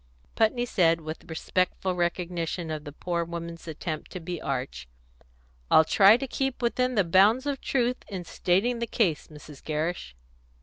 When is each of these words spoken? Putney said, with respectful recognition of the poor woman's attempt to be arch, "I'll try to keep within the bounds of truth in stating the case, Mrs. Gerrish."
Putney 0.33 0.65
said, 0.65 1.01
with 1.01 1.29
respectful 1.29 1.93
recognition 1.93 2.71
of 2.71 2.85
the 2.85 2.91
poor 2.91 3.23
woman's 3.23 3.67
attempt 3.67 4.09
to 4.09 4.19
be 4.19 4.41
arch, 4.41 4.87
"I'll 5.69 5.85
try 5.85 6.17
to 6.17 6.25
keep 6.27 6.63
within 6.63 6.95
the 6.95 7.03
bounds 7.03 7.45
of 7.45 7.61
truth 7.61 7.97
in 8.07 8.23
stating 8.23 8.79
the 8.79 8.87
case, 8.87 9.27
Mrs. 9.27 9.63
Gerrish." 9.63 10.15